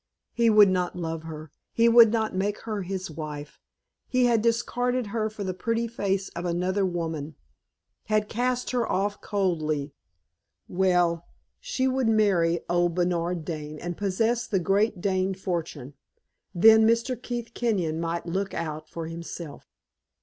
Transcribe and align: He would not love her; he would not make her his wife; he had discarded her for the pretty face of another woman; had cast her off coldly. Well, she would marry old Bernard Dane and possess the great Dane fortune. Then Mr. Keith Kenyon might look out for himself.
He 0.33 0.49
would 0.49 0.69
not 0.71 0.95
love 0.95 1.21
her; 1.25 1.51
he 1.73 1.87
would 1.87 2.11
not 2.11 2.33
make 2.35 2.61
her 2.61 2.81
his 2.81 3.11
wife; 3.11 3.59
he 4.07 4.25
had 4.25 4.41
discarded 4.41 5.05
her 5.13 5.29
for 5.29 5.43
the 5.43 5.53
pretty 5.53 5.87
face 5.87 6.29
of 6.29 6.43
another 6.43 6.83
woman; 6.87 7.35
had 8.05 8.27
cast 8.27 8.71
her 8.71 8.91
off 8.91 9.21
coldly. 9.21 9.93
Well, 10.67 11.27
she 11.59 11.87
would 11.87 12.07
marry 12.09 12.61
old 12.67 12.95
Bernard 12.95 13.45
Dane 13.45 13.77
and 13.77 13.95
possess 13.95 14.47
the 14.47 14.59
great 14.59 15.01
Dane 15.01 15.35
fortune. 15.35 15.93
Then 16.55 16.87
Mr. 16.87 17.15
Keith 17.21 17.51
Kenyon 17.53 17.99
might 17.99 18.25
look 18.25 18.55
out 18.55 18.89
for 18.89 19.05
himself. 19.05 19.67